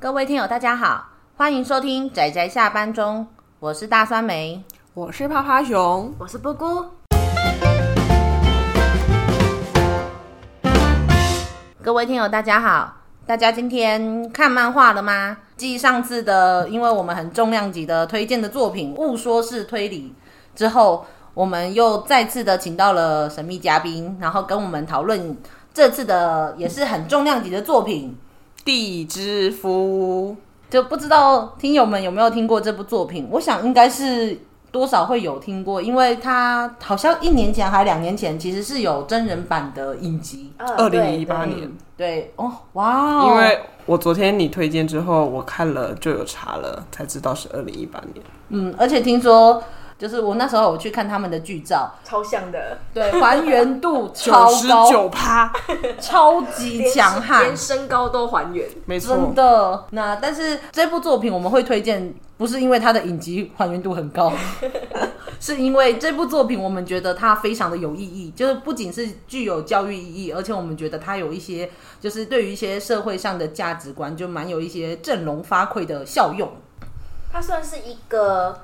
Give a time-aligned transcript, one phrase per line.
[0.00, 3.26] 各位听友，大家好，欢迎收听仔仔下班中，
[3.58, 6.86] 我是大酸梅，我是趴趴熊，我是布姑。
[11.82, 15.36] 各位听友，大家好，大家今天看漫画了吗？
[15.58, 20.14] 继上次的，因为我们很重量级的推荐的作品《误说是推理》
[20.58, 21.04] 之后，
[21.34, 25.36] 我们又再次的请到了神秘嘉宾，然后跟我们讨论
[25.74, 28.16] 这次的也是很重量级的作品
[28.64, 30.36] 《地之夫》。
[30.72, 33.28] 就不知道听友们有没有听过这部作品？
[33.30, 34.38] 我想应该是
[34.70, 41.70] 多少会有听过，因为它好像一年前还两年前其实是有真人版的影集，二零一八年。
[41.96, 43.26] 对哦，哇哦！
[43.28, 48.24] 因为我昨天你推荐之后，我看了就有查了，才知道是二零一八年。
[48.50, 49.62] 嗯，而且听说。
[50.00, 55.52] 就是我那时候我去看他们的剧照，超像的，对，还原度 超高，九趴，
[56.00, 59.14] 超级强悍，连身高都还原，没错。
[59.14, 64.32] 真的，那但是这部作品我们会推荐，不是因为它的影集还原度很高，
[65.38, 71.68] 是因为这部作品我们觉得它非常的有意义，就是不仅是具有教育意义，而且我们觉得它有一些，
[72.00, 76.50] 就是对于一些社会上的价值观，就蛮有一些振聋发聩的效用。
[77.30, 78.60] 它算是一个。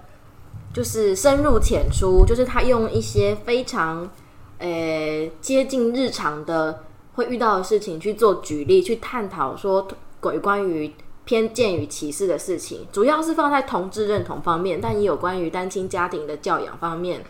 [0.76, 4.06] 就是深入浅出，就是他用一些非常，
[4.58, 6.82] 诶、欸、接近日常的
[7.14, 9.88] 会遇到的事情去做举例，去探讨说
[10.20, 10.92] 关关于
[11.24, 17.24] 偏见与歧视的事情，主要是放在同志认同方面，但也有关于单亲家庭的教养方面，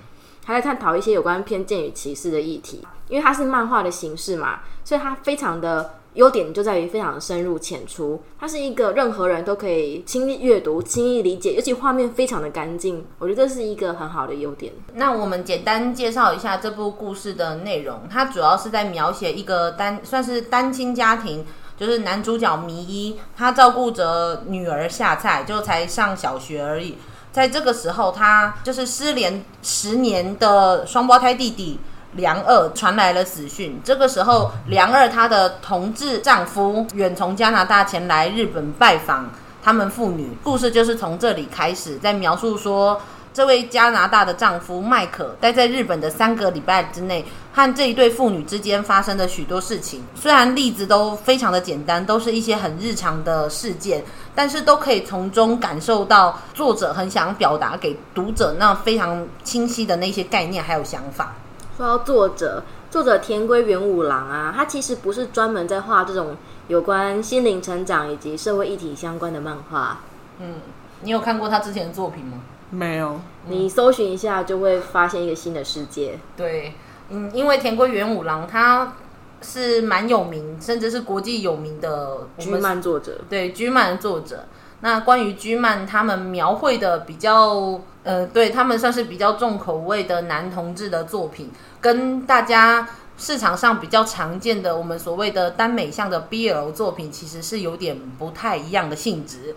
[0.45, 2.85] 还在探讨一些有关偏见与歧视的议题。
[3.09, 6.01] 因为它是漫画的形式嘛，所以它非常的。
[6.17, 14.73] 优点就在于非常深入浅出，它是一个任何人都可以轻易阅读、轻易理解，尤其画面非常的干净，我觉得这是一个很好的优点。
[14.95, 21.45] 那我们简单介绍一下这部故事的内容，它主要是在描写一个单算是单亲家庭，
[21.77, 26.97] 就是男主角迷一，他照顾着女儿夏菜，就才上小学而已，
[27.31, 31.79] 在这个时候，他就是失联十年的双胞胎弟弟。
[32.17, 39.31] 梁二传来了死讯，这个时候，梁二她的同志丈夫远从加拿大前来日本拜访
[39.63, 40.37] 他们父女。
[40.43, 43.01] 故事就是从这里开始，在描述说，
[43.35, 50.03] 这位加拿大的丈夫麦可待在日本的三个礼拜之内，和这一对父女之间发生的许多事情。
[50.15, 54.03] 虽然例子都非常的简单，都是一些很日常的事件，
[54.35, 61.35] 但是都可以从中感受到作者很想表达给读者那非常清晰的那些概念还有想法。
[61.77, 66.35] 说到作者，作者田归元五郎啊，他其实不是专门在画这种
[66.69, 70.01] 有关心灵成长以及社会议题相关的漫画。
[70.39, 70.55] 嗯，
[71.03, 72.41] 你有看过他之前的作品吗？
[72.71, 73.21] 没有。
[73.49, 76.19] 你搜寻一下就会发现一个新的世界。
[76.35, 76.73] 对，
[77.11, 78.95] 嗯，因为田归元五郎他
[79.43, 83.21] 是蛮有名，甚至是国际有名的居漫作者。
[83.29, 84.47] 对，居漫的作者。
[84.81, 91.51] 那关于居漫，他们描绘的比较，呃，对他们算是比较重口味的男同志的作品，
[91.81, 99.57] 跟大家市场上比较常见的我们所谓的耽美向的 BL 作品，其实是有点不太一样的性质。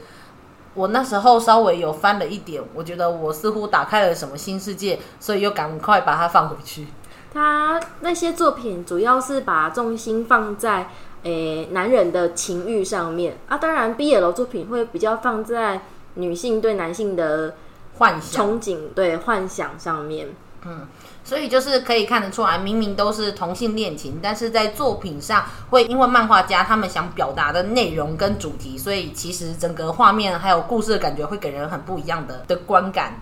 [0.74, 6.88] 我那时候稍微有翻了一点，我觉得我似乎打开了什么新世界，所以又赶快把它放回去。
[7.34, 10.90] 他那些作品主要是把重心放在。
[11.24, 15.81] 诶，男人的情欲上面啊，当然 BL 作品会比较放在
[16.13, 17.56] 女性对男性的
[17.97, 20.30] 幻想、憧憬、对幻想上面。
[20.66, 20.88] 嗯，
[21.24, 33.22] 所以就是可以看得出来，明明都是同性恋情，但是在作品上会因为漫画家他们想表达的内容跟主题，所以其实整个画面还有故事的感觉会给人很不一样的的观感。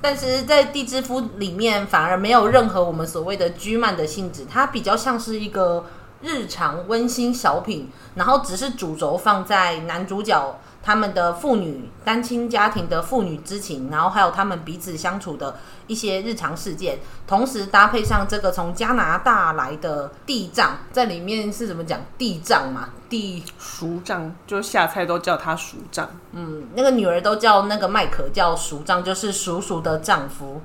[0.00, 5.86] 但是在《地之夫》里面反而没有任何我们所谓的居漫的性质，它比较像是一个。
[6.20, 15.56] 日常温馨小品，然后只是主轴放在男主角他们的父女单亲家庭的父女之情，然后还有他们彼此相处的
[15.86, 22.88] 一些日常事件，同时搭配上这个从加拿大来的地藏，在里面是怎么讲地藏嘛？
[23.08, 26.08] 地叔丈，就下菜都叫他叔丈。
[26.32, 30.62] 嗯，那个女儿都叫那个麦克叫叔丈，就是叔叔的丈夫。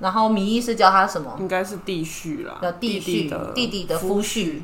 [0.00, 1.36] 然后名义是叫他什么？
[1.38, 4.60] 应该是弟婿啦，弟弟的弟弟的夫婿。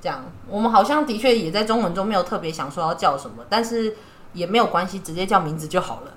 [0.00, 3.96] 这样，我们好像的确也在中文中没有特别想说要叫什么，但是
[4.32, 6.12] 也没有关系，直接叫名字就好了。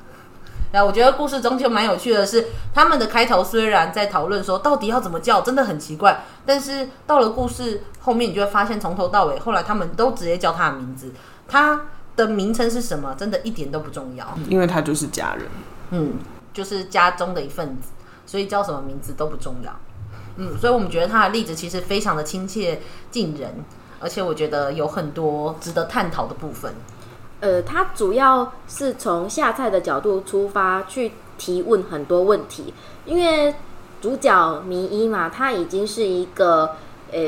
[0.72, 11.12] 然后我觉得故事中就蛮有趣的是，他们的开头虽然在讨论说到底要怎么叫，真的很奇怪，但是到了故事后面，你就会发现从头到尾，后来他们都直接叫他的名字，
[11.48, 11.82] 他
[12.16, 15.46] 的名称是什么，真的一点都不重要，因为他就是家人，
[15.92, 16.14] 嗯，
[16.54, 17.90] 就是家中的一份子，
[18.26, 19.72] 所以叫什么名字都不重要。
[20.38, 22.82] 嗯，所以我们觉得他的例子其实非常的亲切
[23.12, 23.64] 近人，
[24.00, 26.74] 而且我觉得有很多值得探讨的部分。
[27.40, 32.74] 呃，他主要是从下菜的角度出发去提问很多问题，
[33.06, 33.54] 因为
[34.02, 36.78] 主角迷一嘛，他已经是一个
[37.12, 37.20] 呃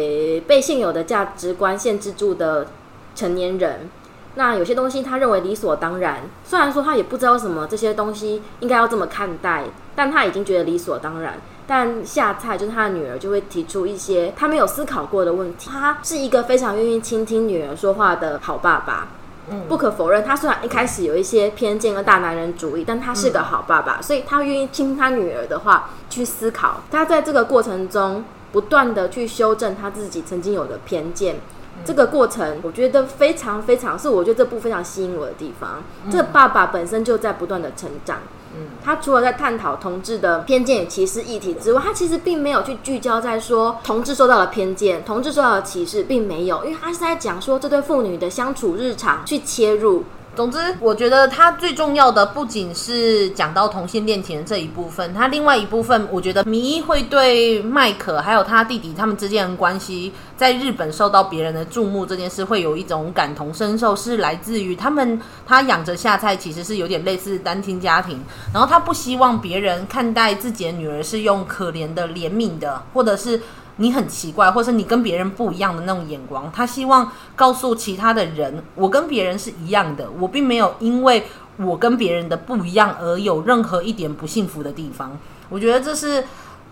[0.47, 2.67] 被现有的价值观限制住的
[3.13, 3.89] 成年人。
[4.37, 9.65] 那有些东西他认为理所当然，虽然说他也不知道什么这些东西应该要这么看待，
[9.95, 11.39] 但他已经觉得理所当然。
[11.67, 15.69] 但夏菜就是他的女儿，就会提出一些他没有思考过的问题。
[15.69, 19.07] 他是一个非常愿意倾听女儿说话的好爸爸。
[19.47, 26.81] 嗯，不可否认，他虽然一开始有一些偏见和大男人主义，但他是个好爸爸，所以他愿意听他女儿的话去思考。
[26.89, 31.35] 他在这个过程中不断的去修正他自己曾经有的偏见。
[31.83, 35.83] 这个过程我觉得非常非常，是我觉得这部非常吸引我的地方。
[36.09, 38.19] 这个爸爸本身就在不断的成长。
[38.57, 50.05] 嗯，他除了在探讨同志的偏见与歧视议题之外，他其实并没有去聚焦在说同志受到了偏见、同志受到了歧视，并没有，因为他是在讲说这对父女的相处日常去切入。
[50.35, 68.19] 总之，我觉得他最重要的不仅是讲到同性恋情的这一部分，他另外一部分，我觉得迷会对麦可还有他弟弟他们之间的关系，在日本受到别人的注目这件事，会有一种感同身受，是来自于他们他养着夏菜，其实是有点类似单亲家庭，
[68.53, 73.41] 然后他不希望别人看待自己的女儿是用可怜的、怜悯的，或者是。
[73.77, 81.25] 你很奇怪，或是你跟别人不一样的那种眼光，他希望告诉其他的人，我跟别人是一样的，我并没有因为
[81.57, 85.17] 我跟别人的不一样而有任何一点不幸福的地方。
[85.49, 86.23] 我觉得这是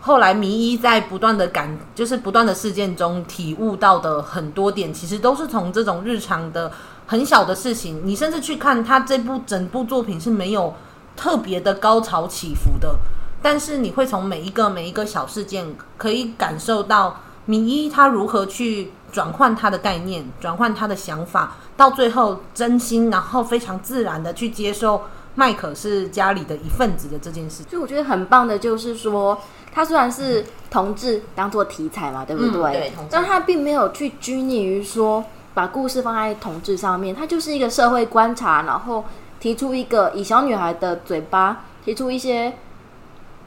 [0.01, 6.71] 后来迷一在不断的感，就是不断的事件中体悟到的很多点，其实都是从这种日常的
[7.05, 8.01] 很小的事情。
[8.05, 10.73] 你甚至去看他这部整部作品是没有
[11.15, 12.97] 特别的高潮起伏的。
[13.43, 25.01] 但是你会从每一个每一个小事件，可以感受到米一他如何去转换他的概念，转换他的想法，到最后真心，然后非常自然的去接受
[25.35, 27.63] 麦可是家里的一份子的这件事。
[27.69, 29.37] 所以我觉得很棒的就是说，
[29.73, 32.61] 他虽然是同志当做题材嘛，对不对？
[32.61, 32.93] 嗯、对。
[33.09, 39.03] 但他并没有去拘泥于说把故事放在同志上面，他就是一个社会观察，然后
[39.41, 42.53] 提出一个以小女孩的嘴巴提出一些。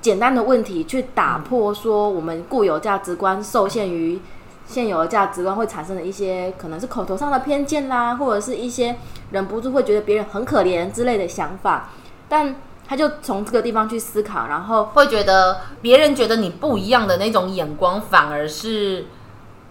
[0.06, 4.20] 简单的问题去打破说我们固有价值观受限于
[4.64, 8.94] 现有的价值观会产生的一些可能是口头上的偏见啦，或者是一些
[9.32, 11.90] 忍不住会觉得别人很可怜之类的想法，
[12.28, 12.54] 但
[12.86, 19.06] 他就从这个地方去思考，然后会觉得别人觉得你不一样的那种眼光，反而是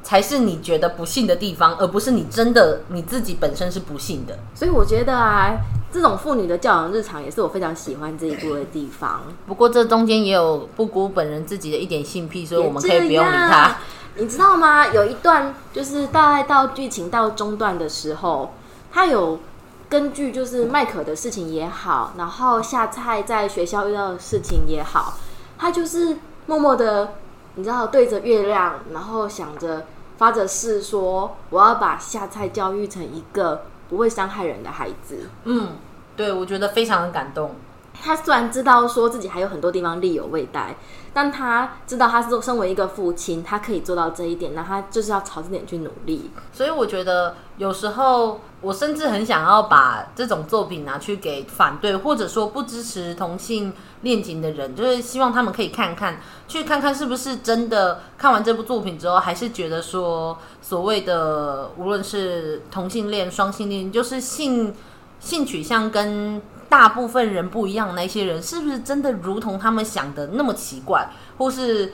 [0.05, 4.37] 才是你觉得不幸的地方，而不是你真的你自己本身是不幸的。
[4.53, 5.57] 所以我觉得啊。
[5.93, 9.21] 这种妇女的教养日常也是我非常喜欢这一部的地方。
[9.47, 13.77] 不过这中间也有布谷本人自己的一点性癖，所以我们可以不用理他。
[14.17, 14.87] 你知道吗？
[14.87, 18.51] 有一段就是大概到剧情到中段的时候，
[18.91, 19.39] 他有
[19.87, 25.13] 根据就是麦可的事情也好，然后夏菜在学校遇到的事情也好，
[25.57, 26.17] 他就是
[26.47, 27.13] 默默的，
[27.55, 29.85] 你知道对着月亮，然后想着
[30.17, 35.29] 发着誓说，我要把夏菜教育成一个不会伤害人的孩子。
[35.43, 35.69] 嗯。
[36.17, 37.55] 对，我觉得非常的感动。
[38.03, 40.75] 他虽然知道说自己还有很多地方力有未逮，
[41.13, 46.29] 但他知道他是身为一个父亲，他可以做到这一点，那他就是要朝这点去努力。
[46.53, 64.73] 所以我觉得有时候我甚至很想要把这种作品拿去给反对或者说不支持同性恋情的人，就是希望他们可以看看，去看看是不是真的看完这部作品之后，还是觉得说所谓的无论是同性恋、双性恋，就是性。
[65.17, 66.39] 性取向跟
[66.75, 71.93] 大部分人不一样那些人，是不是真的如同他们想的那么奇怪，或是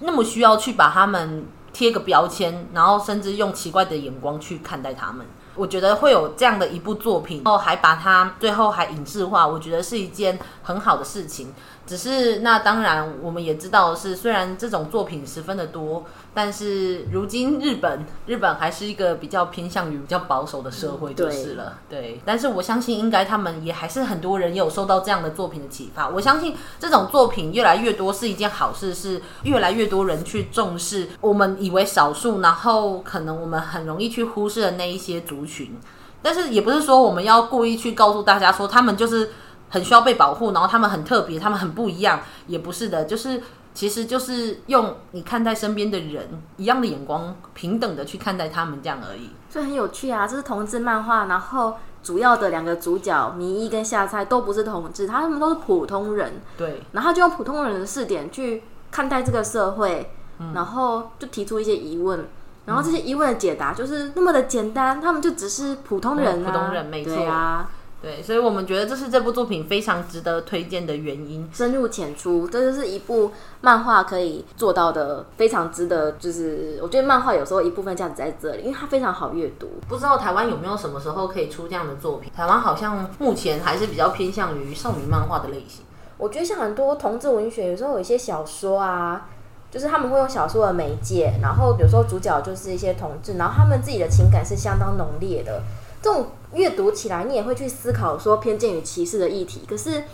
[0.00, 5.26] 那么需要去把他们贴个标签，然后甚至用奇怪的眼光去看待他们？
[5.54, 11.52] 我觉得会有这样的一部作品，然后还把它最后还影视化，我觉得是一件很好的事情。
[11.84, 21.80] 只是那当然，我们也知道是虽然这种作品十分的多，但是如今日本日本还是一个比较偏向于比较保守的社会就是了。
[21.90, 26.08] 对，对，但是我相信应该他们也还是很多人有受到这样的作品的启发。
[26.08, 35.78] 我相信这种作品越来越多是一件好事，是越来越多人去重视我们以为少数，然后可能我们很容易去忽视的那一些族群。
[36.22, 39.30] 但是也不是说我们要故意去告诉大家说他们就是。
[39.72, 43.40] 很需要被保护，然后他们很特别，他们很不一样，也不是的，就是
[43.72, 49.30] 其实就是用你看待身边的人一样的眼光，平等的去看待他们这样而已。
[49.48, 51.72] 所以很有趣啊，这是同志漫画，然后
[52.02, 62.28] 主要的两个主角迷一跟夏菜都不是同志，他们都是普通人，对，然后就用普通人的视点去看待这个社会，嗯、然后就提出一些疑问，
[62.64, 67.70] 然后这些疑问的解答就是那么的简单，他们就只是普通人啊，普通人没错啊。
[68.00, 71.48] 对，所以我们觉得这是这部作品非常值得推荐的原因。
[71.52, 76.10] 深入浅出，这就是一部漫画可以做到的，非常值得。
[76.18, 79.70] 就是我觉得漫画有时候一部分价值在这里，因为它非常好阅读。
[79.88, 82.32] 不知道台湾有没有什么时候可以出这样的作品？
[82.34, 85.84] 台湾好像目前还是比较偏向于少女漫画的类型。
[86.18, 89.28] 我觉得像很多同志文学，有时候有一些小说啊，
[89.72, 95.62] 就是他们会用小说的媒介，然后有时候主角就是一些同志，然后他们自己的情感是相当浓烈的。
[96.02, 100.04] 这种阅读起来，你也会去思考说偏见与歧视的议题，可是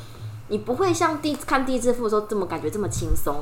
[0.46, 3.34] 你不会像第看《地质妇》的时候这么感觉这么轻松，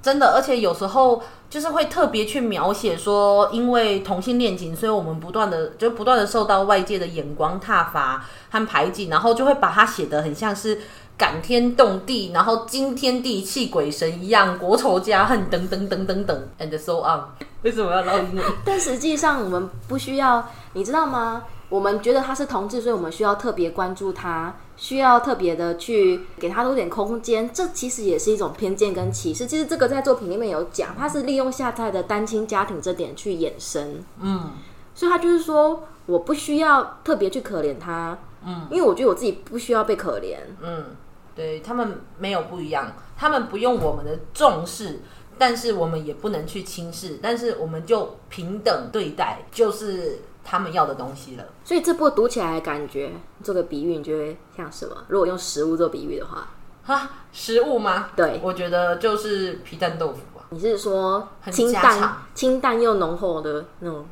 [0.00, 0.32] 真的。
[0.34, 1.20] 而且有时候
[1.50, 10.78] 就是会特别去描写说，因为同性恋情，所以我们不断的就不断的受到外界的眼光挞伐和排挤，然后就会把它写得很像是
[11.18, 17.20] 感天动地，然后惊天地泣鬼神一样，国仇家恨等等等等等，and so on。
[17.62, 18.44] 为什么要捞英文？
[18.64, 21.44] 但实际上我们不需要，你知道吗？
[21.68, 27.50] 我们觉得他是同志，所以我们需要特别关注他，需要特别的去给他多点空间。
[27.52, 29.46] 这其实也是一种偏见跟歧视。
[29.46, 34.02] 其实这个在作品里面有讲，他是利用夏菜的单亲家庭这点去衍生。
[34.20, 34.52] 嗯，
[34.94, 38.16] 所以他就是说，我不需要特别去可怜他。
[38.46, 40.36] 嗯，因为我觉得我自己不需要被可怜。
[40.62, 40.84] 嗯，
[41.38, 45.00] 对，他们没有不一样，他们不用我们的重视，
[45.38, 50.18] 但是我们也不能去轻视，但是我们就平等对待，就是。
[50.50, 53.12] 他们要的东西了，所以这部读起来的感觉，
[53.44, 54.96] 做个比喻，你觉得像什么？
[55.08, 56.48] 如果用食物做比喻的话，
[56.84, 58.08] 哈，食物吗？
[58.16, 60.46] 对，我觉得就是皮蛋豆腐吧。
[60.48, 64.06] 你是说清淡、清淡又浓厚的那种？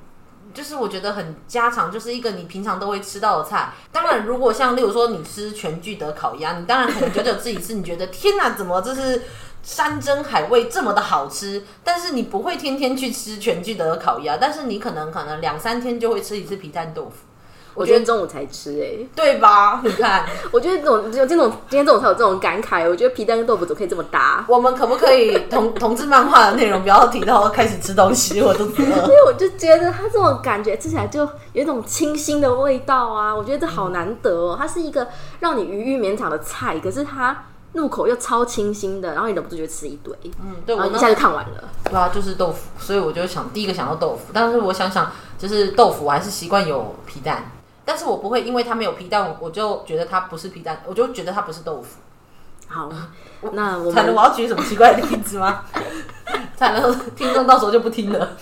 [0.56, 3.74] 就是我觉得很家常，就是一个你平常都会吃到的菜。
[3.92, 9.22] 当然，如果像例如说你吃全聚德烤鸭，你当然可能觉得自己吃，你觉得天哪，怎么这是？
[9.62, 17.26] 山珍海味这么的好吃，但是你不会天天去吃全聚德的烤鸭，但是你可能可能两三天就会吃一次皮蛋豆腐。
[17.76, 19.80] 我觉得中午才吃哎、欸，对吧？
[19.84, 22.88] 你看，我觉得这种只有这种今天中午才有这种感慨。
[22.88, 24.44] 我觉得皮蛋跟豆腐怎么可以这么搭？
[24.48, 28.40] 我们可不可以同 同志漫画的内容不要提到开始吃东西？
[28.42, 31.20] 我都觉得，所以我就觉得它这种感觉吃起来就
[31.52, 33.34] 有一种清新的味道啊！
[33.34, 35.06] 我觉得这好难得哦，它是一个
[35.40, 37.44] 让你余韵绵长的菜，可是它。
[37.72, 41.64] 入口又超清新的，然后你忍不住就吃一堆，嗯，对，我一下就看完了。
[41.84, 47.50] 对啊，就是豆腐，所以我就想第一个想到豆腐，但是我想想，就是豆腐我还是习惯有皮蛋，
[47.86, 52.00] 但是我不会因为它没有皮蛋，我就觉得它不是皮蛋，我就觉得它不是豆腐。
[52.68, 52.90] 好，
[53.52, 55.62] 那我惨了，我要举什么奇怪的例子吗？
[56.56, 58.36] 惨了，听众到时候就不听了。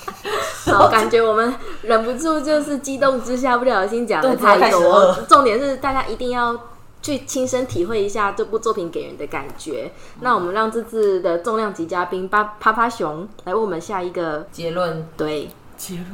[0.66, 6.58] 好，感觉我们忍不住就是激动之下不小心讲的太多，重点是大家一定要。
[7.04, 9.92] 去亲身体会一下这部作品给人的感觉。
[10.14, 15.06] 嗯、那我们让这次的重量级嘉宾巴趴趴熊来为我们下一个结论。
[15.14, 16.06] 对，结论。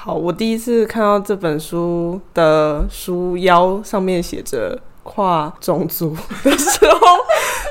[0.00, 6.98] 好，我第一次看到这本书的书腰上面写着跨种族的时候，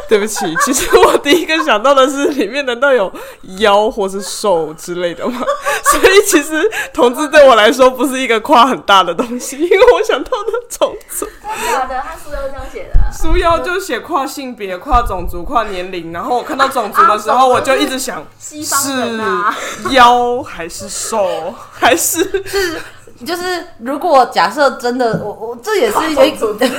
[0.09, 3.11] 对不起，其实我第一个想到的是里面难道有
[3.59, 5.41] 妖或是兽之类的吗？
[5.91, 11.27] 所以其实同志对我来说不是一个跨很大的东西，因为我想到的种族。
[11.43, 12.99] 假的，他书腰是这样写的。
[13.11, 22.81] 书腰就写跨性别、跨种族、跨年龄，然后我看到种族的时候，我就一直想，西方人啊，是妖还是兽，还是是
[23.25, 26.69] 就是如果假设真的，我我这也是一个，对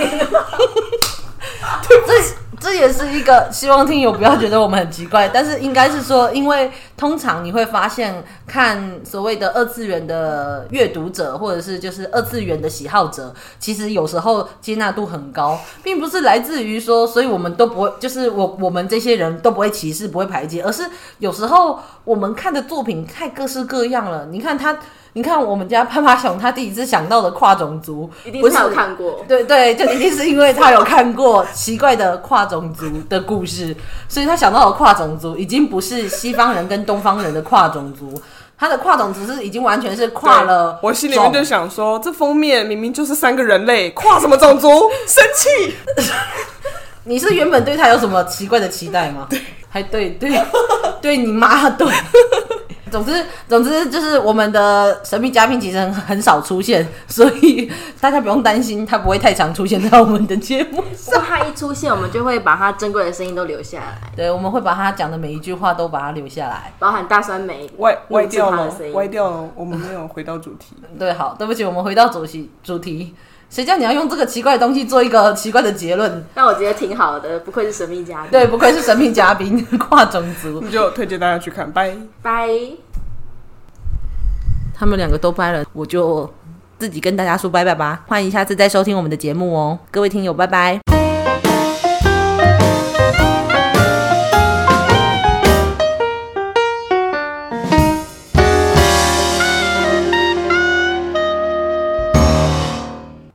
[2.06, 2.37] 这。
[2.60, 20.82] 这也是一个希望听友不要觉得我们很奇怪，但是应该是说，因为通常你会发现，看所谓的二次元的阅读者，或者是就是二次元的喜好者，其实有时候接纳度很高，并不是来自于说，所以我们都不会，就是我我们这些人都不会歧视，不会排挤，而是
[21.20, 24.26] 有时候我们看的作品太各式各样了。
[24.26, 24.76] 你看他。
[25.14, 29.24] 你看我们家趴趴熊，他第一次想到的跨种族，一定是他有看过。
[29.26, 33.74] 对对，就一定是因为他有看过奇怪的跨种族的故事，
[34.06, 38.18] 所以他想到的跨种族已经不是西方人跟东方人的跨种族，
[38.58, 40.80] 他的跨种族是已经完全是跨了。
[40.82, 44.68] 我心里面就想说，这封面明明就是三个人类，跨什么种族？
[45.06, 45.74] 生气！
[47.04, 49.26] 你是原本对他有什么奇怪的期待吗？
[49.28, 50.42] 对，还对对
[51.02, 51.86] 对你妈对。
[52.90, 61.22] 总之，总之就是我们的神秘嘉宾其实很很少出现，所以大家不用担心他不会太常出现在我们的节目上。
[61.22, 64.12] 他一出现，我们就会把他珍贵的声音都留下来。
[64.16, 70.74] 对，我们会把他讲的每一句话都把它留下来，包含大酸梅歪歪掉了，歪掉了，我们没有回到主题。
[70.98, 73.14] 对，好，对不起，我们回到主题主题。
[73.50, 76.24] 谁叫你要用这个奇怪的东西做一个奇怪的结论？
[76.34, 78.30] 那我觉得挺好的，不愧是神秘嘉宾。
[78.30, 82.48] 对，不愧是神秘嘉宾，跨种族，你 就推荐大家去看，拜拜。
[84.74, 86.30] 他们两个都拜了，我就
[86.78, 88.04] 自己跟大家说拜拜吧。
[88.06, 90.87] 欢迎下次再收听我们的节目哦，各位听友，拜拜。